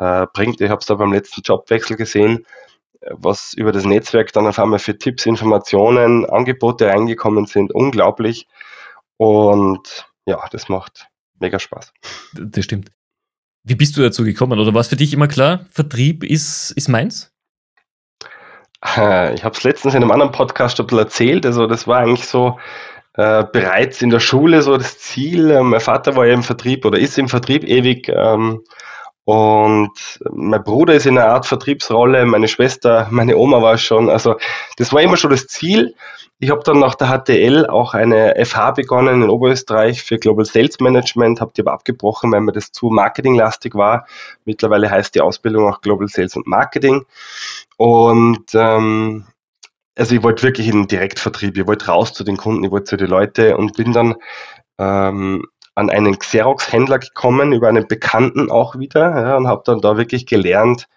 [0.00, 0.60] äh, bringt.
[0.60, 2.44] Ich habe es da beim letzten Jobwechsel gesehen,
[3.10, 7.72] was über das Netzwerk dann auf einmal für Tipps, Informationen, Angebote reingekommen sind.
[7.72, 8.46] Unglaublich.
[9.16, 11.08] Und ja, das macht
[11.40, 11.92] mega Spaß.
[12.34, 12.90] Das stimmt.
[13.64, 14.58] Wie bist du dazu gekommen?
[14.58, 17.32] Oder war es für dich immer klar, Vertrieb ist, ist meins?
[18.96, 21.46] Äh, ich habe es letztens in einem anderen Podcast ein bisschen erzählt.
[21.46, 22.58] Also das war eigentlich so
[23.14, 25.50] äh, bereits in der Schule so das Ziel.
[25.50, 28.08] Äh, mein Vater war ja im Vertrieb oder ist im Vertrieb ewig.
[28.08, 28.62] Ähm,
[29.26, 34.08] und mein Bruder ist in einer Art Vertriebsrolle, meine Schwester, meine Oma war schon.
[34.08, 34.36] Also
[34.76, 35.96] das war immer schon das Ziel.
[36.38, 40.78] Ich habe dann nach der HTL auch eine FH begonnen in Oberösterreich für Global Sales
[40.78, 44.06] Management, habe die aber abgebrochen, weil mir das zu marketinglastig war.
[44.44, 47.04] Mittlerweile heißt die Ausbildung auch Global Sales und Marketing.
[47.78, 49.26] Und ähm,
[49.96, 52.90] also ich wollte wirklich in den Direktvertrieb, ich wollte raus zu den Kunden, ich wollte
[52.90, 54.14] zu den Leuten und bin dann
[54.78, 59.96] ähm, an einen Xerox-Händler gekommen, über einen Bekannten auch wieder, ja, und habe dann da
[59.96, 60.88] wirklich gelernt,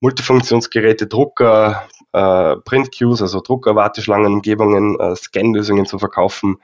[0.00, 6.58] Multifunktionsgeräte, Drucker, äh, Print-Queues, also Drucker, Warteschlangen, Umgebungen, äh, Scan-Lösungen zu verkaufen.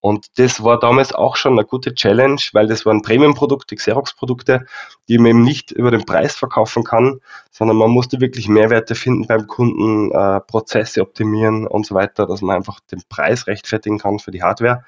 [0.00, 4.66] Und das war damals auch schon eine gute Challenge, weil das waren Premium-Produkte, Xerox-Produkte,
[5.08, 9.26] die man eben nicht über den Preis verkaufen kann, sondern man musste wirklich Mehrwerte finden
[9.26, 14.18] beim Kunden, äh, Prozesse optimieren und so weiter, dass man einfach den Preis rechtfertigen kann
[14.18, 14.84] für die Hardware.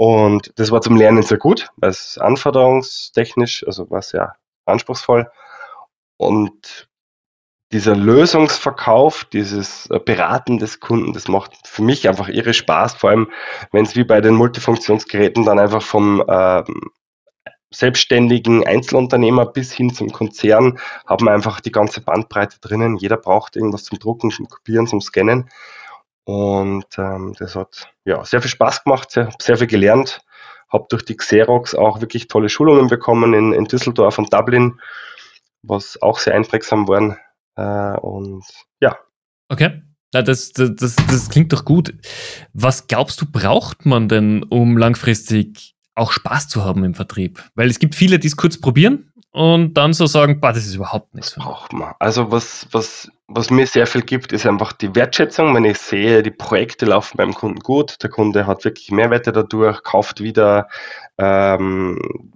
[0.00, 5.28] Und das war zum Lernen sehr gut, weil es anforderungstechnisch, also war sehr anspruchsvoll.
[6.16, 6.88] Und
[7.72, 13.10] dieser Lösungsverkauf, dieses äh, Beraten des Kunden, das macht für mich einfach irre Spaß, vor
[13.10, 13.30] allem
[13.72, 16.92] wenn es wie bei den Multifunktionsgeräten dann einfach vom ähm,
[17.74, 22.96] selbstständigen Einzelunternehmer bis hin zum Konzern haben wir einfach die ganze Bandbreite drinnen.
[22.96, 25.50] Jeder braucht irgendwas zum Drucken, zum Kopieren, zum Scannen.
[26.28, 30.20] Und ähm, das hat ja sehr viel Spaß gemacht, sehr, sehr viel gelernt.
[30.70, 34.78] Habe durch die Xerox auch wirklich tolle Schulungen bekommen in, in Düsseldorf und Dublin,
[35.62, 37.16] was auch sehr einprägsam waren.
[37.56, 38.44] Äh, und
[38.78, 38.98] ja.
[39.48, 39.80] Okay.
[40.12, 41.94] Ja, das, das, das, das klingt doch gut.
[42.52, 47.42] Was glaubst du, braucht man denn, um langfristig auch Spaß zu haben im Vertrieb?
[47.54, 50.74] Weil es gibt viele, die es kurz probieren und dann so sagen, bah, das ist
[50.74, 51.36] überhaupt nichts.
[51.36, 51.94] Braucht man.
[51.98, 55.54] Also was, was, was mir sehr viel gibt, ist einfach die Wertschätzung.
[55.54, 59.82] Wenn ich sehe, die Projekte laufen beim Kunden gut, der Kunde hat wirklich Mehrwerte dadurch,
[59.82, 60.66] kauft wieder,
[61.18, 62.32] ähm,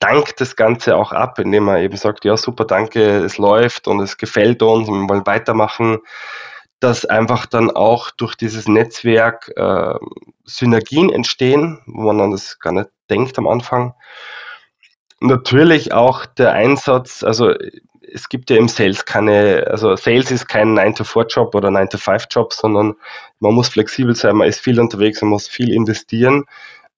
[0.00, 4.00] dankt das Ganze auch ab, indem er eben sagt, ja super, danke, es läuft und
[4.00, 5.98] es gefällt uns und wir wollen weitermachen,
[6.80, 9.94] dass einfach dann auch durch dieses Netzwerk äh,
[10.44, 13.94] Synergien entstehen, wo man an das gar nicht denkt am Anfang.
[15.20, 17.54] Natürlich auch der Einsatz, also
[18.12, 22.94] es gibt ja im Sales keine, also Sales ist kein 9-to-4-Job oder 9-to-5-Job, sondern
[23.40, 26.44] man muss flexibel sein, man ist viel unterwegs, man muss viel investieren.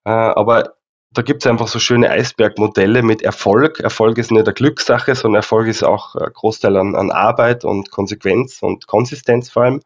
[0.05, 0.75] Äh, aber
[1.13, 3.81] da gibt es einfach so schöne Eisbergmodelle mit Erfolg.
[3.81, 7.91] Erfolg ist nicht eine Glückssache, sondern Erfolg ist auch ein Großteil an, an Arbeit und
[7.91, 9.81] Konsequenz und Konsistenz vor allem.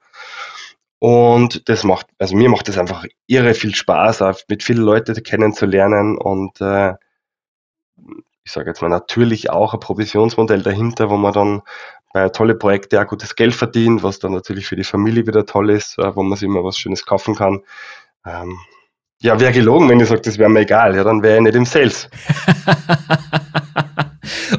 [1.01, 6.17] Und das macht, also mir macht das einfach irre viel Spaß, mit vielen Leuten kennenzulernen
[6.17, 6.95] und äh,
[8.49, 11.61] ich sage jetzt mal natürlich auch ein Provisionsmodell dahinter, wo man dann
[12.15, 15.69] bei tolle Projekte auch gutes Geld verdient, was dann natürlich für die Familie wieder toll
[15.69, 17.61] ist, äh, wo man sich immer was Schönes kaufen kann.
[18.25, 18.59] Ähm,
[19.21, 20.97] ja, wäre gelogen, wenn ich sage, das wäre mir egal.
[20.97, 22.09] Ja, dann wäre ich nicht im Sales.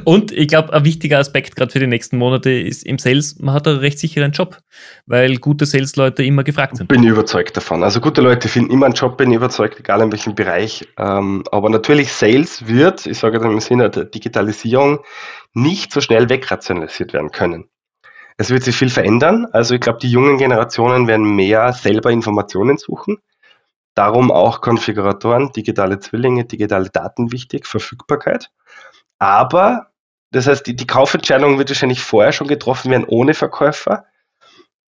[0.04, 3.54] Und ich glaube, ein wichtiger Aspekt gerade für die nächsten Monate ist im Sales, man
[3.54, 4.58] hat einen recht sicheren Job,
[5.06, 6.88] weil gute Sales-Leute immer gefragt sind.
[6.88, 7.82] Bin ich überzeugt davon.
[7.82, 10.86] Also gute Leute finden immer einen Job, bin ich überzeugt, egal in welchem Bereich.
[10.98, 15.00] Ähm, aber natürlich Sales wird, ich sage dann im Sinne der Digitalisierung,
[15.54, 17.68] nicht so schnell wegrationalisiert werden können.
[18.36, 19.46] Es wird sich viel verändern.
[19.52, 23.18] Also ich glaube, die jungen Generationen werden mehr selber Informationen suchen.
[23.94, 28.50] Darum auch Konfiguratoren, digitale Zwillinge, digitale Daten wichtig, Verfügbarkeit.
[29.20, 29.92] Aber,
[30.32, 34.06] das heißt, die, die Kaufentscheidung wird wahrscheinlich vorher schon getroffen werden ohne Verkäufer,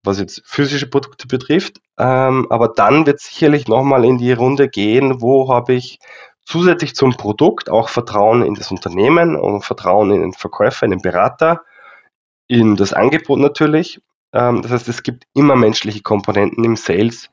[0.03, 1.79] was jetzt physische Produkte betrifft.
[1.99, 5.99] Ähm, aber dann wird sicherlich nochmal in die Runde gehen, wo habe ich
[6.45, 11.03] zusätzlich zum Produkt auch Vertrauen in das Unternehmen und Vertrauen in den Verkäufer, in den
[11.03, 11.63] Berater,
[12.49, 14.01] in das Angebot natürlich.
[14.33, 17.31] Ähm, das heißt, es gibt immer menschliche Komponenten im Sales,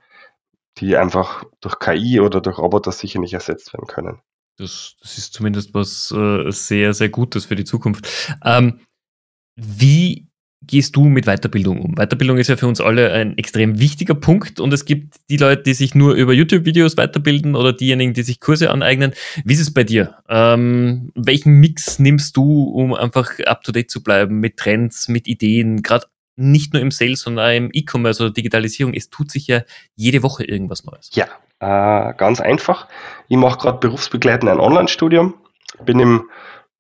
[0.77, 4.21] die einfach durch KI oder durch Roboter sicher nicht ersetzt werden können.
[4.59, 8.07] Das, das ist zumindest was äh, sehr, sehr Gutes für die Zukunft.
[8.43, 8.79] Ähm,
[9.55, 10.27] wie
[10.61, 11.95] gehst du mit Weiterbildung um?
[11.95, 15.63] Weiterbildung ist ja für uns alle ein extrem wichtiger Punkt und es gibt die Leute,
[15.63, 19.13] die sich nur über YouTube-Videos weiterbilden oder diejenigen, die sich Kurse aneignen.
[19.45, 20.15] Wie ist es bei dir?
[20.27, 26.07] Ähm, welchen Mix nimmst du, um einfach up-to-date zu bleiben mit Trends, mit Ideen, gerade
[26.35, 28.93] nicht nur im Sales, sondern auch im E-Commerce oder Digitalisierung.
[28.93, 29.63] Es tut sich ja
[29.95, 31.09] jede Woche irgendwas Neues.
[31.13, 31.27] Ja,
[31.59, 32.87] äh, ganz einfach.
[33.27, 35.35] Ich mache gerade berufsbegleitend ein Online-Studium,
[35.83, 36.29] bin im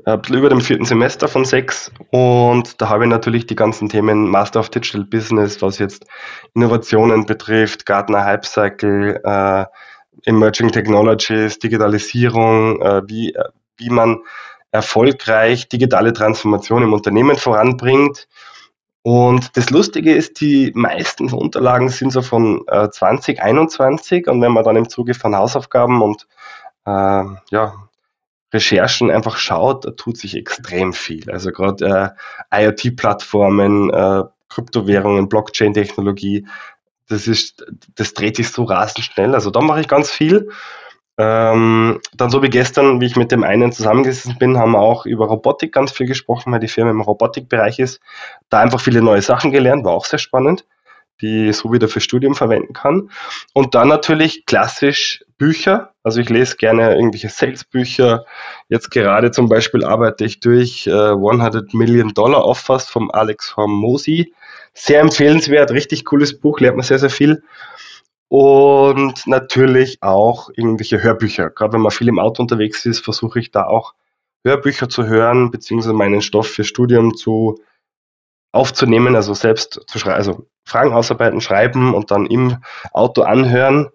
[0.05, 1.91] äh, über dem vierten Semester von sechs.
[2.11, 6.05] Und da habe ich natürlich die ganzen Themen Master of Digital Business, was jetzt
[6.53, 9.65] Innovationen betrifft, Gartner Hype Cycle, äh,
[10.25, 13.43] Emerging Technologies, Digitalisierung, äh, wie, äh,
[13.77, 14.19] wie man
[14.71, 18.27] erfolgreich digitale Transformation im Unternehmen voranbringt
[19.01, 24.63] und das Lustige ist, die meisten Unterlagen sind so von äh, 2021 und wenn man
[24.63, 26.27] dann im Zuge von Hausaufgaben und
[26.85, 27.73] äh, ja,
[28.51, 31.29] Recherchen einfach schaut, da tut sich extrem viel.
[31.31, 32.15] Also gerade
[32.51, 36.47] äh, IoT-Plattformen, äh, Kryptowährungen, Blockchain-Technologie,
[37.07, 39.33] das ist, das dreht sich so rasend schnell.
[39.33, 40.49] Also da mache ich ganz viel.
[41.21, 45.05] Ähm, dann so wie gestern, wie ich mit dem einen zusammengesessen bin, haben wir auch
[45.05, 47.99] über Robotik ganz viel gesprochen, weil die Firma im Robotikbereich ist.
[48.47, 50.65] Da einfach viele neue Sachen gelernt, war auch sehr spannend,
[51.19, 53.11] die ich so wieder für Studium verwenden kann.
[53.53, 55.91] Und dann natürlich klassisch Bücher.
[56.03, 58.23] Also ich lese gerne irgendwelche Sales-Bücher.
[58.69, 64.33] Jetzt gerade zum Beispiel arbeite ich durch äh, 100 Million Dollar Offers vom Alex Hormozy.
[64.73, 67.43] Sehr empfehlenswert, richtig cooles Buch, lernt man sehr, sehr viel
[68.29, 71.49] und natürlich auch irgendwelche Hörbücher.
[71.49, 73.95] Gerade wenn man viel im Auto unterwegs ist, versuche ich da auch
[74.45, 77.59] Hörbücher zu hören, beziehungsweise meinen Stoff für Studium zu
[78.51, 82.57] aufzunehmen, also selbst zu schreiben, also Fragen ausarbeiten, schreiben und dann im
[82.93, 83.89] Auto anhören.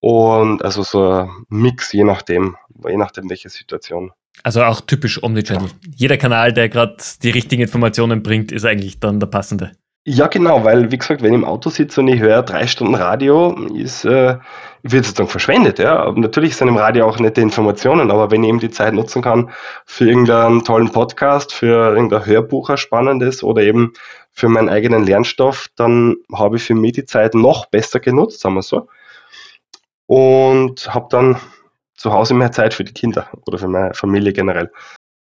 [0.00, 2.56] Und also so ein Mix, je nachdem,
[2.86, 4.12] je nachdem welche Situation.
[4.42, 5.70] Also auch typisch Omnichannel.
[5.94, 9.72] Jeder Kanal, der gerade die richtigen Informationen bringt, ist eigentlich dann der passende.
[10.04, 12.96] Ja, genau, weil, wie gesagt, wenn ich im Auto sitze und ich höre drei Stunden
[12.96, 14.36] Radio, ist, äh,
[14.82, 16.10] wird sozusagen verschwendet, ja.
[16.10, 19.50] Natürlich sind im Radio auch nette Informationen, aber wenn ich eben die Zeit nutzen kann
[19.86, 23.92] für irgendeinen tollen Podcast, für irgendein Hörbuch, ein spannendes oder eben
[24.32, 28.56] für meinen eigenen Lernstoff, dann habe ich für mich die Zeit noch besser genutzt, sagen
[28.56, 28.88] wir so.
[30.06, 31.36] Und habe dann
[31.96, 34.72] zu Hause mehr Zeit für die Kinder oder für meine Familie generell.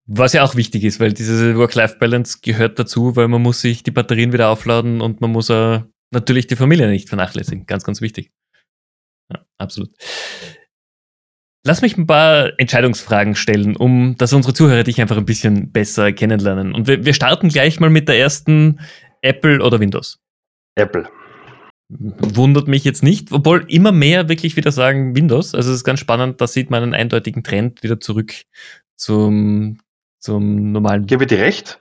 [0.09, 3.91] Was ja auch wichtig ist, weil diese Work-Life-Balance gehört dazu, weil man muss sich die
[3.91, 5.81] Batterien wieder aufladen und man muss äh,
[6.13, 7.67] natürlich die Familie nicht vernachlässigen.
[7.67, 8.31] Ganz, ganz wichtig.
[9.33, 9.91] Ja, absolut.
[11.67, 16.13] Lass mich ein paar Entscheidungsfragen stellen, um dass unsere Zuhörer dich einfach ein bisschen besser
[16.13, 16.73] kennenlernen.
[16.73, 18.79] Und wir, wir starten gleich mal mit der ersten
[19.23, 20.21] Apple oder Windows.
[20.77, 21.09] Apple.
[21.89, 25.57] Wundert mich jetzt nicht, obwohl immer mehr wirklich wieder sagen Windows.
[25.57, 28.33] Also es ist ganz spannend, da sieht man einen eindeutigen Trend wieder zurück
[28.97, 29.79] zum,
[30.27, 31.07] zum normalen.
[31.07, 31.81] Gebe dir recht.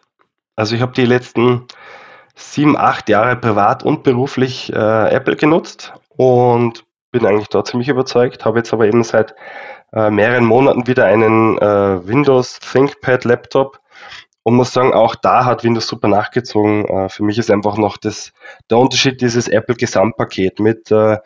[0.55, 1.65] Also ich habe die letzten
[2.36, 8.45] sieben, acht Jahre privat und beruflich äh, Apple genutzt und bin eigentlich dort ziemlich überzeugt.
[8.45, 9.36] Habe jetzt aber eben seit
[9.93, 13.79] äh, mehreren Monaten wieder einen äh, Windows ThinkPad Laptop
[14.43, 16.86] und muss sagen, auch da hat Windows super nachgezogen.
[16.86, 18.31] Äh, für mich ist einfach noch das,
[18.69, 21.17] der Unterschied dieses Apple Gesamtpaket mit äh,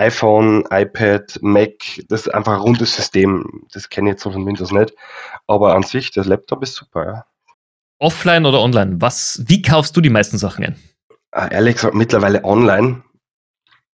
[0.00, 1.72] iPhone, iPad, Mac,
[2.08, 3.66] das ist einfach ein rundes System.
[3.72, 4.94] Das kenne ich jetzt so von Windows nicht.
[5.46, 7.26] Aber an sich, der Laptop ist super, ja.
[7.98, 8.96] Offline oder online?
[9.00, 10.76] Was, wie kaufst du die meisten Sachen ein?
[11.32, 13.02] Äh, ehrlich gesagt, mittlerweile online.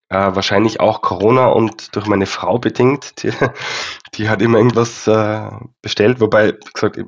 [0.09, 3.23] Äh, wahrscheinlich auch Corona und durch meine Frau bedingt.
[3.25, 3.33] Die,
[4.15, 5.51] die hat immer irgendwas äh,
[5.83, 7.07] bestellt, wobei, wie gesagt, ich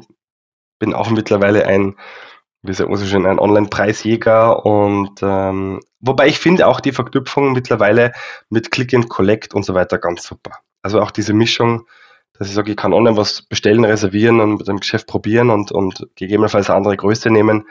[0.81, 1.95] bin auch mittlerweile ein,
[2.63, 7.53] wie sagt man so schön, ein Online-Preisjäger und ähm, wobei ich finde auch die Verknüpfung
[7.53, 8.13] mittlerweile
[8.51, 10.59] mit Click and Collect und so weiter ganz super.
[10.83, 11.87] Also auch diese Mischung,
[12.33, 15.73] dass ich sage, ich kann online was bestellen, reservieren und mit dem Geschäft probieren und,
[15.73, 17.69] und gegebenenfalls eine andere Größe nehmen.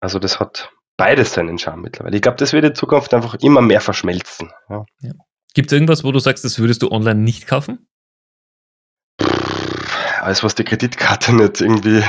[0.00, 2.16] Also das hat beides seinen Charme mittlerweile.
[2.16, 4.50] Ich glaube, das wird in Zukunft einfach immer mehr verschmelzen.
[4.68, 4.84] Ja.
[5.00, 5.12] Ja.
[5.54, 7.86] Gibt es irgendwas, wo du sagst, das würdest du online nicht kaufen?
[10.22, 12.00] Alles, was die Kreditkarte nicht irgendwie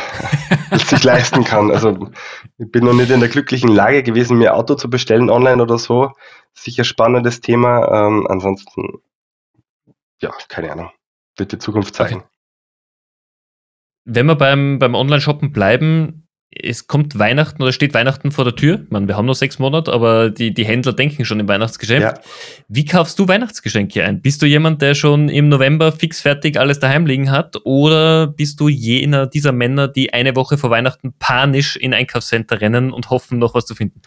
[0.71, 1.71] sich leisten kann.
[1.71, 2.11] Also
[2.59, 5.79] ich bin noch nicht in der glücklichen Lage gewesen, mir Auto zu bestellen online oder
[5.79, 6.11] so.
[6.53, 7.87] Sicher spannendes Thema.
[8.07, 9.01] Ähm, ansonsten,
[10.21, 10.91] ja, keine Ahnung.
[11.37, 12.17] Wird die Zukunft zeigen.
[12.17, 12.27] Okay.
[14.05, 16.22] Wenn wir beim, beim Online-Shoppen bleiben,
[16.61, 18.81] es kommt Weihnachten oder steht Weihnachten vor der Tür.
[18.89, 22.01] Man, wir haben noch sechs Monate, aber die, die Händler denken schon im Weihnachtsgeschäft.
[22.01, 22.13] Ja.
[22.67, 24.21] Wie kaufst du Weihnachtsgeschenke ein?
[24.21, 27.57] Bist du jemand, der schon im November fix fertig alles daheim liegen hat?
[27.63, 32.91] Oder bist du jener dieser Männer, die eine Woche vor Weihnachten panisch in Einkaufscenter rennen
[32.91, 34.01] und hoffen, noch was zu finden?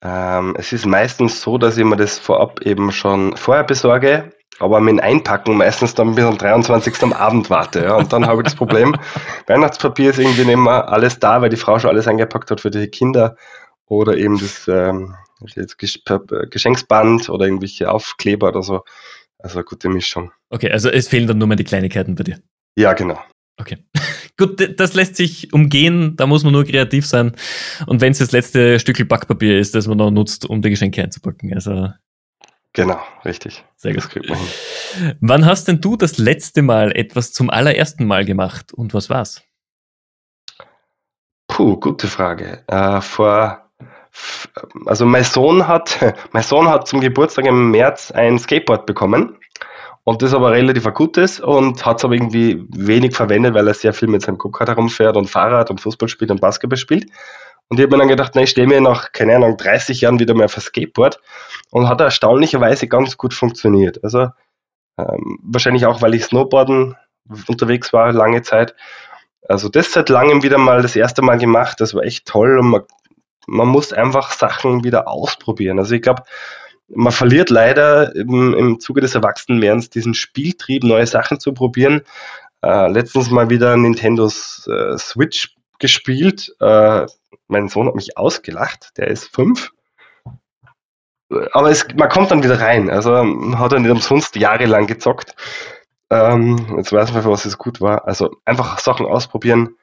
[0.00, 4.80] Ähm, es ist meistens so, dass ich mir das vorab eben schon vorher besorge aber
[4.80, 7.02] mit Einpacken meistens dann bis am 23.
[7.02, 7.84] am Abend warte.
[7.84, 7.96] Ja.
[7.96, 8.96] Und dann habe ich das Problem,
[9.46, 12.70] Weihnachtspapier ist irgendwie nicht mehr alles da, weil die Frau schon alles eingepackt hat für
[12.70, 13.36] die Kinder
[13.86, 15.14] oder eben das, ähm,
[16.50, 18.82] Geschenksband oder irgendwelche Aufkleber oder so.
[19.38, 20.32] Also eine gute Mischung.
[20.50, 22.40] Okay, also es fehlen dann nur mehr die Kleinigkeiten bei dir.
[22.76, 23.20] Ja, genau.
[23.56, 23.78] Okay.
[24.36, 27.32] Gut, das lässt sich umgehen, da muss man nur kreativ sein.
[27.86, 31.02] Und wenn es das letzte Stück Backpapier ist, das man noch nutzt, um die Geschenke
[31.02, 31.52] einzupacken.
[31.54, 31.88] Also
[32.78, 33.64] Genau, richtig.
[33.74, 34.08] Sehr gut.
[35.20, 39.42] Wann hast denn du das letzte Mal etwas zum allerersten Mal gemacht und was war's?
[41.48, 42.62] Puh, gute Frage.
[42.68, 43.68] Äh, vor,
[44.86, 45.98] also mein Sohn hat,
[46.30, 49.36] mein Sohn hat zum Geburtstag im März ein Skateboard bekommen
[50.04, 53.92] und das aber relativ akutes und hat es aber irgendwie wenig verwendet, weil er sehr
[53.92, 57.06] viel mit seinem Go-Kart herumfährt und Fahrrad und Fußball spielt und Basketball spielt.
[57.70, 60.20] Und ich habe mir dann gedacht, na, ich stehe mir nach, keine Ahnung, 30 Jahren
[60.20, 61.20] wieder mal auf ein Skateboard
[61.70, 64.02] und hat erstaunlicherweise ganz gut funktioniert.
[64.02, 64.28] Also
[64.98, 66.96] ähm, wahrscheinlich auch, weil ich Snowboarden
[67.46, 68.74] unterwegs war, lange Zeit.
[69.48, 71.80] Also das seit langem wieder mal das erste Mal gemacht.
[71.80, 72.82] Das war echt toll und man,
[73.46, 75.78] man muss einfach Sachen wieder ausprobieren.
[75.78, 76.22] Also ich glaube,
[76.88, 82.02] man verliert leider im, im Zuge des Erwachsenenwerdens diesen Spieltrieb, neue Sachen zu probieren.
[82.62, 86.54] Äh, letztens mal wieder Nintendos äh, Switch gespielt.
[86.60, 87.06] Äh,
[87.46, 89.70] mein Sohn hat mich ausgelacht, der ist fünf.
[91.52, 92.90] Aber es, man kommt dann wieder rein.
[92.90, 95.34] Also hat er nicht umsonst jahrelang gezockt.
[96.10, 98.06] Ähm, jetzt weiß man, für was es gut war.
[98.06, 99.76] Also einfach Sachen ausprobieren.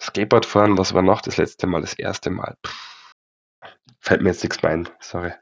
[0.00, 2.56] Skateboard fahren, was war noch das letzte Mal, das erste Mal?
[2.62, 2.87] Puh.
[4.08, 5.32] Fällt mir jetzt nichts ein, sorry.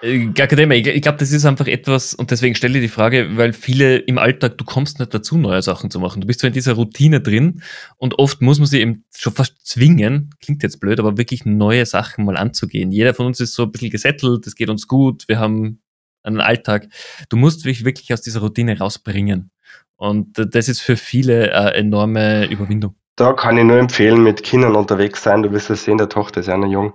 [0.00, 0.76] Äh, gar kein Thema.
[0.76, 3.96] Ich, ich glaube, das ist einfach etwas, und deswegen stelle ich die Frage, weil viele
[3.96, 6.20] im Alltag, du kommst nicht dazu, neue Sachen zu machen.
[6.20, 7.60] Du bist so in dieser Routine drin
[7.96, 11.86] und oft muss man sie eben schon fast zwingen, klingt jetzt blöd, aber wirklich neue
[11.86, 12.92] Sachen mal anzugehen.
[12.92, 15.82] Jeder von uns ist so ein bisschen gesettelt, es geht uns gut, wir haben
[16.22, 16.86] einen Alltag.
[17.30, 19.50] Du musst dich wirklich aus dieser Routine rausbringen.
[19.96, 22.94] Und das ist für viele eine enorme Überwindung.
[23.16, 25.42] Da kann ich nur empfehlen, mit Kindern unterwegs sein.
[25.42, 26.94] Du wirst es sehen, der Tochter ist ja noch jung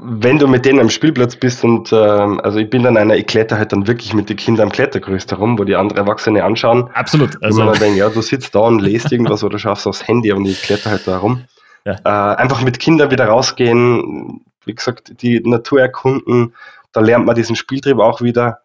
[0.00, 3.26] wenn du mit denen am Spielplatz bist und ähm, also ich bin dann einer, ich
[3.26, 6.88] kletter halt dann wirklich mit den Kindern am Klettergerüst herum, wo die andere Erwachsene anschauen.
[6.94, 7.42] Absolut.
[7.42, 10.32] Also man dann denkt, ja, du sitzt da und lest irgendwas oder schaffst aufs Handy
[10.32, 11.44] und ich kletter halt da rum.
[11.84, 11.96] Ja.
[12.04, 16.54] Äh, einfach mit Kindern wieder rausgehen, wie gesagt, die Natur erkunden,
[16.92, 18.60] da lernt man diesen Spieltrieb auch wieder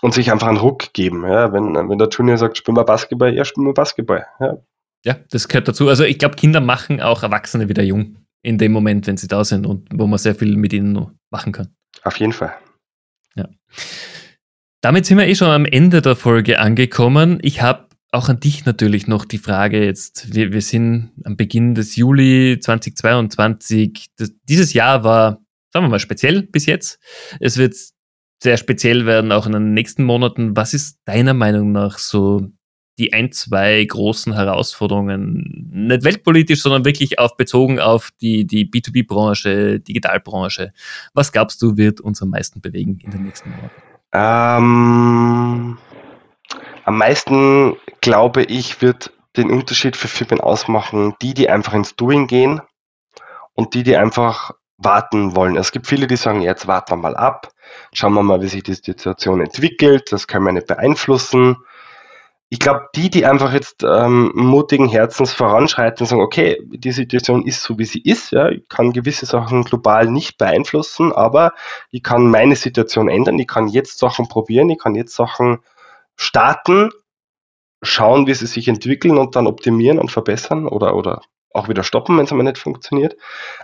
[0.00, 1.24] und sich einfach einen Ruck geben.
[1.26, 1.52] Ja?
[1.52, 4.26] Wenn, wenn der Junior sagt, spielen wir Basketball, ja, spielen wir Basketball.
[4.38, 4.58] Ja.
[5.04, 5.88] ja, das gehört dazu.
[5.88, 9.44] Also ich glaube, Kinder machen auch Erwachsene wieder jung in dem Moment, wenn sie da
[9.44, 11.68] sind und wo man sehr viel mit ihnen machen kann.
[12.02, 12.54] Auf jeden Fall.
[13.34, 13.48] Ja.
[14.80, 17.38] Damit sind wir eh schon am Ende der Folge angekommen.
[17.42, 20.34] Ich habe auch an dich natürlich noch die Frage jetzt.
[20.34, 24.06] Wir, wir sind am Beginn des Juli 2022.
[24.16, 26.98] Das, dieses Jahr war, sagen wir mal, speziell bis jetzt.
[27.38, 27.74] Es wird
[28.42, 30.56] sehr speziell werden, auch in den nächsten Monaten.
[30.56, 32.50] Was ist deiner Meinung nach so
[33.00, 39.80] die ein, zwei großen Herausforderungen, nicht weltpolitisch, sondern wirklich auf, bezogen auf die, die B2B-Branche,
[39.80, 40.72] Digitalbranche.
[41.14, 43.82] Was glaubst du, wird uns am meisten bewegen in den nächsten Monaten?
[44.12, 45.78] Ähm,
[46.84, 51.14] am meisten, glaube ich, wird den Unterschied für Firmen ausmachen?
[51.22, 52.60] Die, die einfach ins Doing gehen
[53.54, 55.56] und die, die einfach warten wollen.
[55.56, 57.50] Es gibt viele, die sagen, jetzt warten wir mal ab,
[57.94, 61.56] schauen wir mal, wie sich die Situation entwickelt, das können wir nicht beeinflussen.
[62.52, 67.46] Ich glaube, die, die einfach jetzt ähm, mutigen Herzens voranschreiten und sagen, okay, die Situation
[67.46, 71.52] ist so, wie sie ist, ja, ich kann gewisse Sachen global nicht beeinflussen, aber
[71.92, 75.60] ich kann meine Situation ändern, ich kann jetzt Sachen probieren, ich kann jetzt Sachen
[76.16, 76.90] starten,
[77.82, 81.22] schauen, wie sie sich entwickeln und dann optimieren und verbessern oder, oder
[81.52, 83.16] auch wieder stoppen, wenn es einmal nicht funktioniert.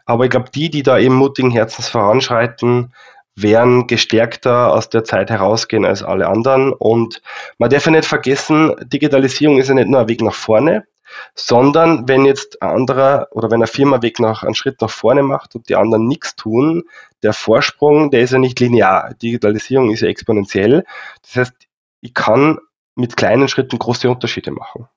[0.05, 2.93] Aber ich glaube, die, die da eben mutigen Herzens voranschreiten,
[3.37, 6.73] werden gestärkter aus der Zeit herausgehen als alle anderen.
[6.73, 7.23] Und
[7.59, 10.87] man darf ja nicht vergessen, Digitalisierung ist ja nicht nur ein Weg nach vorne,
[11.35, 15.23] sondern wenn jetzt ein anderer oder wenn eine Firma Weg nach, einen Schritt nach vorne
[15.23, 16.85] macht und die anderen nichts tun,
[17.23, 19.15] der Vorsprung, der ist ja nicht linear.
[19.15, 20.85] Digitalisierung ist ja exponentiell.
[21.23, 21.55] Das heißt,
[22.01, 22.59] ich kann
[22.95, 24.89] mit kleinen Schritten große Unterschiede machen.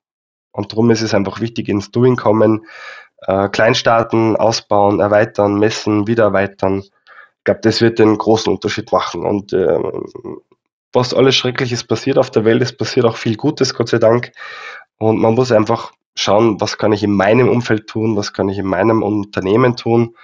[0.52, 2.66] Und darum ist es einfach wichtig, ins Doing kommen,
[3.22, 6.84] äh, klein starten, ausbauen, erweitern, messen, wieder erweitern.
[7.40, 9.26] Ich glaube, das wird den großen Unterschied machen.
[9.26, 9.80] Und äh,
[10.94, 14.32] was alles Schreckliches passiert auf der Welt, es passiert auch viel Gutes, Gott sei Dank.
[14.98, 18.58] Und man muss einfach schauen, was kann ich in meinem Umfeld tun, was kann ich
[18.58, 20.16] in meinem Unternehmen tun,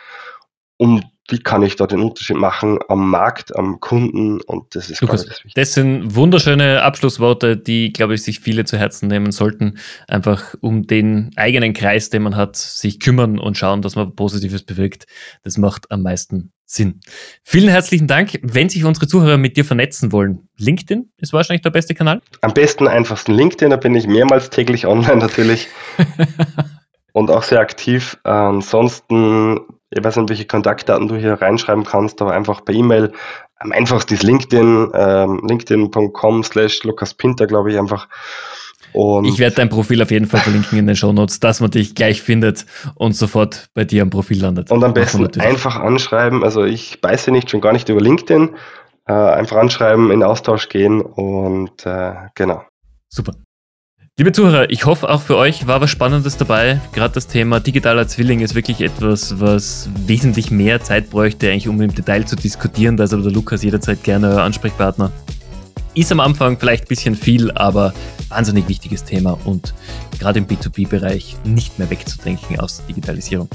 [0.78, 5.02] um wie kann ich da den Unterschied machen am Markt, am Kunden und das ist
[5.02, 9.80] Lukas, das, das sind wunderschöne Abschlussworte, die, glaube ich, sich viele zu Herzen nehmen sollten,
[10.08, 14.64] einfach um den eigenen Kreis, den man hat, sich kümmern und schauen, dass man Positives
[14.64, 15.06] bewirkt.
[15.44, 17.00] Das macht am meisten Sinn.
[17.44, 18.40] Vielen herzlichen Dank.
[18.42, 22.22] Wenn sich unsere Zuhörer mit dir vernetzen wollen, LinkedIn ist wahrscheinlich der beste Kanal?
[22.42, 25.68] Am besten einfachsten LinkedIn, da bin ich mehrmals täglich online natürlich.
[27.14, 28.18] und auch sehr aktiv.
[28.24, 29.60] Ansonsten
[29.96, 33.12] ich weiß nicht, welche Kontaktdaten du hier reinschreiben kannst, aber einfach per E-Mail.
[33.58, 38.08] Am einfachsten ist LinkedIn, ähm, linkedin.com slash Lukas Pinter, glaube ich einfach.
[38.92, 41.72] Und ich werde dein Profil auf jeden Fall verlinken in den Show Notes, dass man
[41.72, 42.66] dich gleich findet
[42.96, 44.72] und sofort bei dir am Profil landet.
[44.72, 46.44] Und am besten einfach anschreiben.
[46.44, 48.56] Also ich beiße nicht, schon gar nicht über LinkedIn.
[49.08, 52.64] Äh, einfach anschreiben, in Austausch gehen und äh, genau.
[53.10, 53.34] Super.
[54.18, 56.80] Liebe Zuhörer, ich hoffe auch für euch war was Spannendes dabei.
[56.94, 61.82] Gerade das Thema digitaler Zwilling ist wirklich etwas, was wesentlich mehr Zeit bräuchte, eigentlich um
[61.82, 62.96] im Detail zu diskutieren.
[62.96, 65.12] Da ist aber der Lukas jederzeit gerne euer Ansprechpartner.
[65.96, 67.94] Ist am Anfang vielleicht ein bisschen viel, aber
[68.30, 69.74] wahnsinnig wichtiges Thema und
[70.18, 73.50] gerade im B2B-Bereich nicht mehr wegzudenken aus Digitalisierung.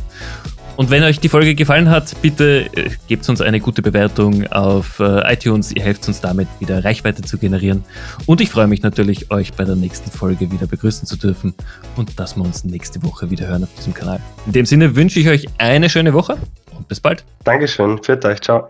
[0.76, 4.98] Und wenn euch die Folge gefallen hat, bitte äh, gebt uns eine gute Bewertung auf
[5.00, 5.72] äh, iTunes.
[5.72, 7.84] Ihr helft uns damit, wieder Reichweite zu generieren.
[8.26, 11.54] Und ich freue mich natürlich, euch bei der nächsten Folge wieder begrüßen zu dürfen
[11.96, 14.20] und dass wir uns nächste Woche wieder hören auf diesem Kanal.
[14.46, 16.38] In dem Sinne wünsche ich euch eine schöne Woche
[16.76, 17.24] und bis bald.
[17.44, 18.02] Dankeschön.
[18.02, 18.40] Für euch.
[18.40, 18.68] Ciao.